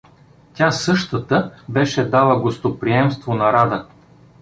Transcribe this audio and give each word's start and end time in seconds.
Тя 0.53 0.71
същата 0.71 1.53
беше 1.69 2.03
дала 2.09 2.39
гостоприемство 2.39 3.33
на 3.35 3.53
Рада. 3.53 3.87